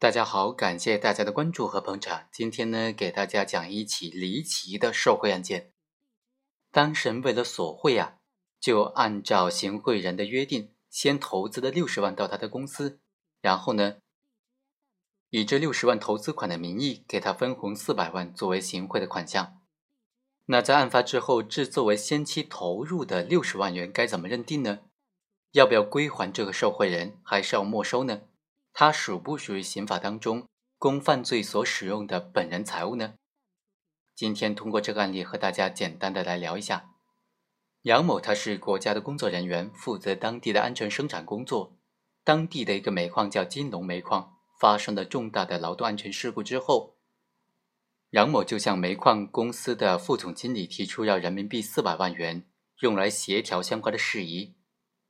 [0.00, 2.26] 大家好，感谢大家的关注和捧场。
[2.32, 5.72] 今天呢，给大家讲一起离奇的受贿案件。
[6.70, 8.14] 当事人为了索贿啊，
[8.58, 12.98] 就按照行贿人的约定，先投资了六十万到他的公司，
[13.42, 13.96] 然后呢，
[15.28, 19.60] 以这六十万投资款的名义给他分红四百万作为行贿的款项。
[20.46, 24.78] 那在案发之后，这作为先期投入的六十万元该怎么认定呢？
[25.52, 28.22] 要不要归还这个受贿人，还是要没收呢？
[28.80, 30.46] 它属不属于刑法当中
[30.78, 33.12] 公犯罪所使用的本人财物呢？
[34.14, 36.88] 今天通过这个案例和大家简单的来聊一下。
[37.82, 41.76] 杨某他是国家的工作人员，负责当地的安全生产工作。
[42.24, 46.96] 当地的一个煤矿叫金龙煤矿，发生了重大的劳动安全事故之后，
[48.12, 54.54] 杨某就向煤矿公司的副总经理提出要人民币四百万元，用来协调相关的事宜。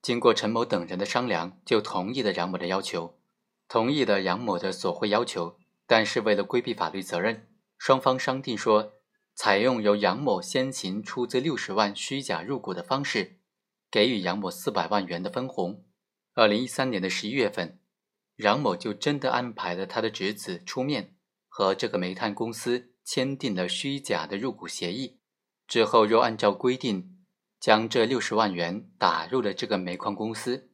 [0.00, 3.17] 经过陈某等人的商量，就同意了杨某的要求，
[3.68, 5.58] 同意了杨某的索贿要求。
[5.86, 8.92] 但是为了规避法律责任，双方商定说，
[9.34, 13.38] 采用由杨某先行出资六十万虚假入股的方式，
[13.90, 15.84] 给予杨某四百万元的分红。
[16.34, 17.80] 二零一三年的十一月份，
[18.36, 21.16] 杨某就真的安排了他的侄子出面，
[21.48, 25.20] 和这个煤炭公司签订了虚假的入股协议，
[25.66, 27.14] 之后又按照规定。
[27.58, 30.67] 将这六十万元打入了这个煤矿公司，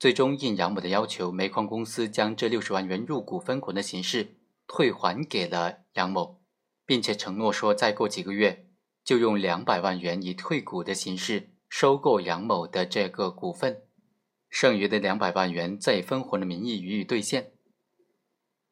[0.00, 6.40] 最终应杨某的要求，煤矿公司将这六十万元入股分红的形式退还给了杨某，
[6.86, 8.66] 并且承诺说，再过几个月
[9.04, 13.82] 就用两百万元以退股的形式收购杨某的这个股份，
[14.48, 17.52] 剩余的两百万元再以分红的名义予以兑现。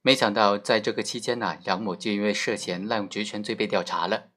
[0.00, 4.28] 没想到在这个期间呢，杨某就因为涉嫌滥用职权罪被调查了。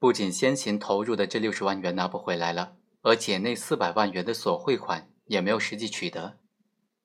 [0.00, 6.38] 不仅先行投入的这六十万元拿不回来了，而且那四百万元的索贿款也没有实际取得。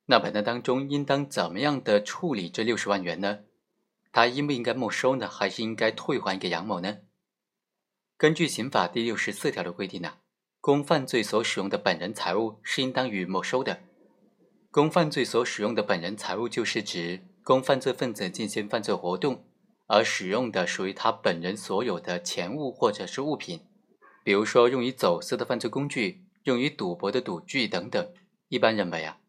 [0.07, 3.39] 那本案当中应当怎么样的处理这六十万元呢？
[4.11, 5.29] 他应不应该没收呢？
[5.29, 6.97] 还是应该退还给杨某呢？
[8.17, 10.15] 根据刑法第六十四条的规定呢，
[10.59, 13.79] 公犯罪所使用的本人财物是应当予没收的。
[14.71, 19.45] 公犯罪所使用的本人财物，就是指公犯罪分子进行犯罪活动。
[19.89, 23.61] 而使用的属于他本人所有的钱物或者是物品，
[24.21, 28.13] 比如说用于走私的犯罪工具、用于赌博的赌具等等。
[28.47, 29.19] 一般认为啊，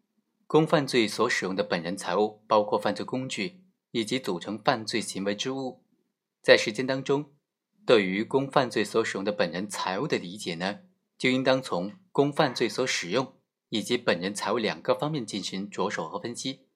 [0.47, 5.83] 公犯罪所使用的本人财物包括犯罪工具以及组成犯罪行为之物。
[6.41, 7.33] 在实践当中，
[7.85, 10.81] 对于公犯罪所使用的本人财物的理解呢，
[11.19, 13.35] 就应当从公犯罪所使用
[13.71, 16.67] 以及本人财物两个方面进行着手和分析。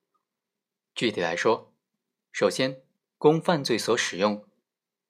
[0.94, 1.72] 具体来说，
[2.32, 2.82] 首先。
[3.18, 4.44] 公犯罪所使用，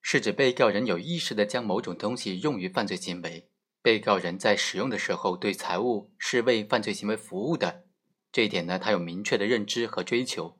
[0.02, 3.48] 是指被告人有意识的将某种东西用于犯罪行为。
[3.82, 7.84] 被告人在使用的时候，对财物是为犯罪行为服务的，
[8.30, 10.58] 这一点呢，他有明确的认知和追求。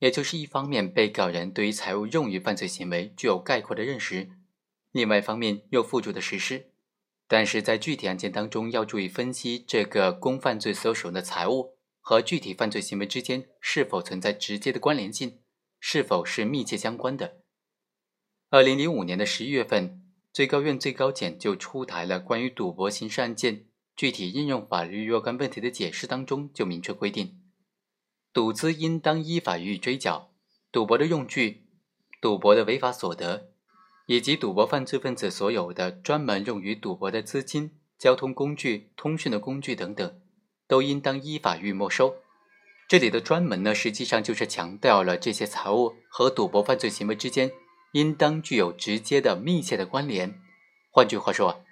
[0.00, 4.28] 也就是一方面，被告人对于财物用于犯罪行为具有概括的认识；
[4.92, 6.72] 另外一方面又付诸的实施。
[7.28, 15.40] 但是在具体案件当中，要注意分析这个公犯罪所使用的财物和具体犯罪行为之间是否存在直接的关联性。
[15.78, 17.36] 是否是密切相关的？
[18.48, 20.02] 二零零五年的十一月份，
[20.36, 23.64] 最高院、最高检就出台了关于赌博刑事案件
[23.96, 27.40] 具体应用法律若干问题的解释，当中就明确规定，
[28.34, 30.30] 赌资应当依法予以追缴，
[30.70, 31.64] 赌博的用具、
[32.20, 33.48] 赌博的违法所得，
[34.04, 40.20] 以及赌博犯罪分子所有的专门用于赌博的资金、交通工具、通讯的工具等等，
[40.68, 42.14] 都应当依法予以没收。
[42.86, 47.50] 这里的专门呢，实际上就是强调了这些财物和赌博犯罪行为之间
[47.92, 50.40] 应当具有直接的、密切的关联。
[50.90, 51.64] 换句话说，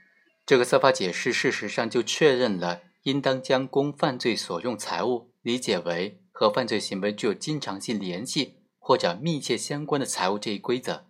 [0.47, 11.07] 这个司法解释事实上就确认了应当将公犯罪所用财物理解为和犯罪行为具有经常性联系或者密切相关的财物这一规则。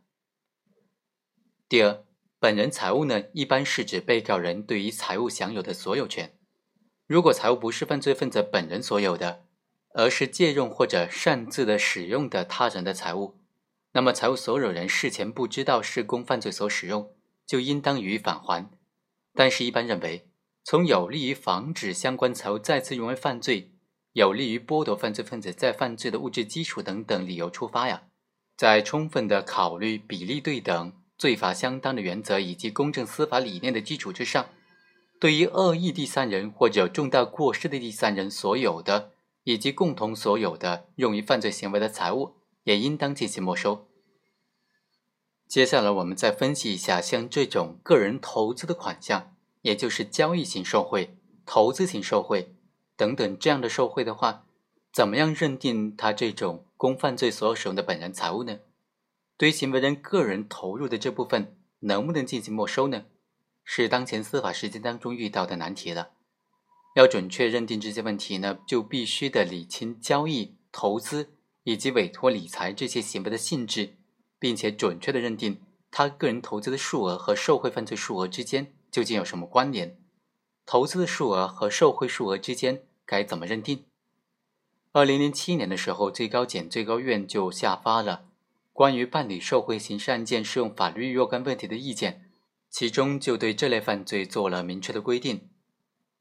[1.68, 2.04] 第二，
[2.38, 6.36] 本人财物呢，一般是指被告人对于财物享有的所有权。
[7.06, 9.44] 如果财物不是犯罪分子本人所有的，
[9.94, 13.38] 而是借用或者擅自的使用的他人的财物，
[13.94, 17.12] 那么财物所有人事前不知道是供犯罪所使用，
[17.46, 18.68] 就应当予以返还。
[19.32, 20.28] 但是，一般认为，
[20.64, 23.72] 从有利于防止相关财物再次用为犯罪，
[24.12, 28.02] 有利于剥夺犯罪分子再犯罪的物质基础等等理由出发呀，
[28.56, 34.48] 在充分的考虑比例对等、罪罚相当的原则以及公正司法理念的基础之上，
[35.20, 39.12] 对于恶意第三人或者重大过失的第三人所有的。
[39.46, 43.88] 以及共同所有的用于犯罪行为的财物，也应当进行没收。
[45.46, 51.16] 接下来，我们再分析一下像这种个人投资的款项，也就是交易型受贿、
[51.46, 52.56] 投资型受贿
[52.96, 54.46] 等等这样的受贿的话，
[54.92, 58.58] 怎么样认定他这种公犯罪所使用的本人财物呢？
[59.36, 63.04] 对于行为人个人投入的这部分，能不能进行没收呢？
[63.64, 66.10] 是当前司法实践当中遇到的难题了。
[66.96, 71.33] 要准确认定这些问题呢，就必须的理清交易、投资
[71.64, 73.96] 以及委托理财这些行为的性质，
[74.38, 79.98] 并且准确的认定他个人投资的数额和受贿犯罪数额之间究竟有什么关联，
[80.64, 83.84] 投资的数额和受贿数额之间该怎么认定？
[84.92, 88.26] 二零零七年的时候，最高检、最高院就下发了
[88.72, 92.30] 关于办理受贿刑事案件适用法律若干问题的意见，
[92.70, 95.48] 其中就对这类犯罪做了明确的规定。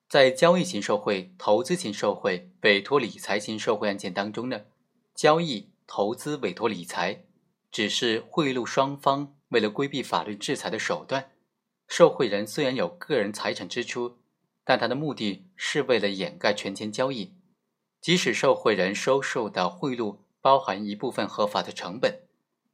[0.08, 4.62] 在交易型受贿、投资型受贿、委托理财型受贿案件当中呢，
[5.14, 7.26] 交易、投资、委托理财
[7.72, 11.32] 只是贿赂双方为了规避法律制裁的手段。
[11.88, 14.18] 受贿人虽然有个人财产支出，
[14.64, 17.36] 但他的目的是为了掩盖权钱交易。
[18.02, 22.24] 即使受贿人收受的贿赂包含一部分合法的成本，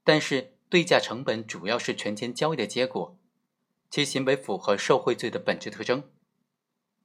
[0.04, 3.16] 但是对价成本主要是权钱交易的结果，
[3.92, 6.10] 其行为符合受贿罪的本质特征。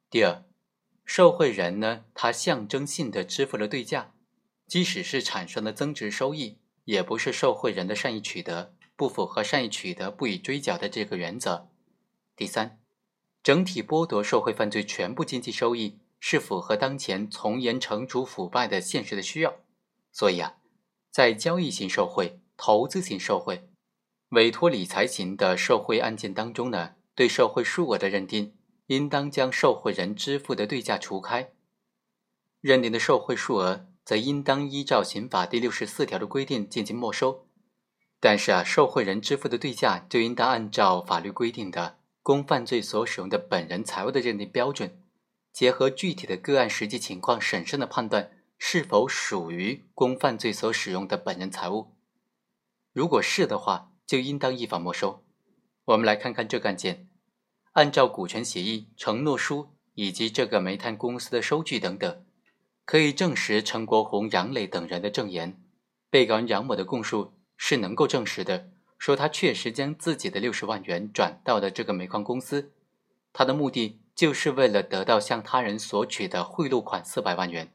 [0.09, 0.43] 第二，
[1.05, 4.14] 受贿人呢，他象征性的支付了对价，
[4.67, 11.69] 即使是产生了增值收益，也不是受贿人的善意取得，不符合善意取得不予追缴的这个原则。
[12.35, 12.79] 第三，
[13.43, 19.55] 整体剥夺受贿犯罪全部经济收益，是符合当前从严惩处腐败的现实的需要。
[20.11, 20.57] 所以啊，
[21.11, 23.69] 在交易型受贿、投资型受贿、
[24.29, 28.53] 委托理财型的受贿案件当中呢，对受贿数额的认定。
[28.87, 31.49] 应当将受贿人支付的对价除开，
[32.61, 37.47] 认定的受贿数额则应当依照刑法第六十四条的规定进行没收。
[38.21, 45.01] 但是啊，受贿人支付的对价就应当按照法律规定的公犯罪所使用的本人财物的认定标准，
[45.51, 51.91] 结合具体的个案实际情况，审慎的判断是否属于公犯罪所使用的本人财物。
[52.93, 55.23] 如果是的话，就应当依法没收。
[55.85, 57.09] 我们来看看这个案件。
[57.73, 62.24] 按照股权协议、承诺书以及这个煤炭公司的收据等等，
[62.85, 65.61] 可以证实陈国红、杨磊等人的证言。
[66.09, 72.71] 被告人杨某的供述是能够证实的，说他确实将自己的六十万元转到了这个煤矿公司，
[73.33, 77.73] 他的目的就是为了得到向他人索取的贿赂款四百万元。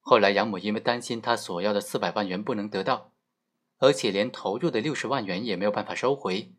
[0.00, 3.10] 后来杨某因为担心他索要的四百万元不能得到，
[3.78, 6.52] 而且连投入的六十万元也没有办法收回，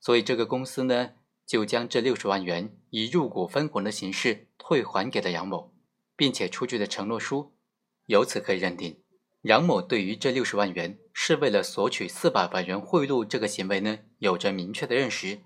[0.00, 1.10] 所以这个公司呢。
[1.48, 5.72] 就将这六十万元以入股分红的形式退还给了杨某，
[6.18, 7.54] 并且出具的承诺书。
[8.06, 9.00] 由此可以认定，
[9.42, 15.38] 杨某对于这六十万元是为了索取四百万元贿赂这个行为呢，有着明确的认识，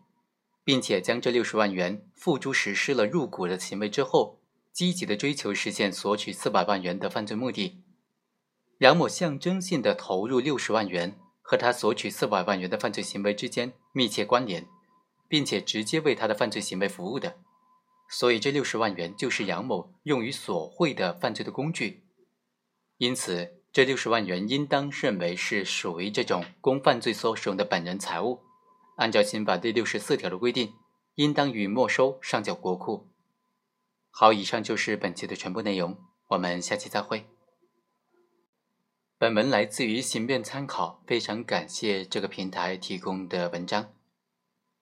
[0.64, 4.40] 并且将这六十万元付诸实施了入股的行为之后，
[4.72, 7.82] 积极的追求实现索取四百万元的犯罪目的。
[8.78, 14.66] 杨某象征性的投入六十万元和他索取四百万元的犯罪行为之间密切关联。
[15.28, 17.38] 并且直接为他的犯罪行为服务的，
[18.12, 22.04] 所以这六十万元就是杨某用于索贿的犯罪的工具，
[22.98, 28.42] 因此这六十万元应当认为是属于这种公犯罪所使用的本人财物，
[28.98, 30.74] 按照刑法第六十四条的规定，
[31.14, 33.08] 应当予以没收上缴国库。
[34.10, 35.96] 好，以上就是本期的全部内容，
[36.28, 37.24] 我们下期再会。
[39.16, 43.94] 本文来自于刑辩参考，非常感谢这个平台提供的文章。